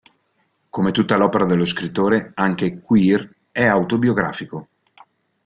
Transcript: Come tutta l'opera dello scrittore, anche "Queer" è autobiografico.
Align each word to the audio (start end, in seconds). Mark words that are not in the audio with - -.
Come 0.71 0.89
tutta 0.89 1.15
l'opera 1.15 1.45
dello 1.45 1.63
scrittore, 1.63 2.31
anche 2.33 2.79
"Queer" 2.81 3.35
è 3.51 3.67
autobiografico. 3.67 4.69